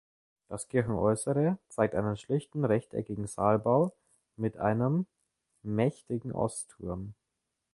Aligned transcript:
Das 0.47 0.67
Kirchenäußere 0.67 1.59
zeigt 1.69 1.93
einen 1.93 2.17
schlichten 2.17 2.65
rechteckigen 2.65 3.27
Saalbau 3.27 3.93
mit 4.35 4.57
einem 4.57 5.05
mächtigen 5.61 6.31
Ostturm. 6.31 7.13